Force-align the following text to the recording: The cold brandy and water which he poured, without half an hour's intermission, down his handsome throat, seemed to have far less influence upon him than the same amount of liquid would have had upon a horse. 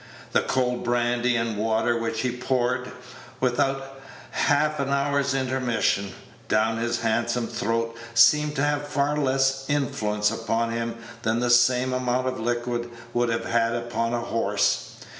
The 0.31 0.41
cold 0.41 0.83
brandy 0.83 1.35
and 1.35 1.57
water 1.59 1.95
which 1.95 2.21
he 2.21 2.35
poured, 2.35 2.89
without 3.39 4.01
half 4.31 4.79
an 4.79 4.89
hour's 4.89 5.35
intermission, 5.35 6.13
down 6.47 6.77
his 6.77 7.01
handsome 7.01 7.45
throat, 7.45 7.95
seemed 8.15 8.55
to 8.55 8.63
have 8.63 8.87
far 8.87 9.15
less 9.15 9.63
influence 9.69 10.31
upon 10.31 10.71
him 10.71 10.95
than 11.21 11.39
the 11.39 11.51
same 11.51 11.93
amount 11.93 12.25
of 12.27 12.39
liquid 12.39 12.89
would 13.13 13.29
have 13.29 13.45
had 13.45 13.75
upon 13.75 14.15
a 14.15 14.21
horse. 14.21 14.93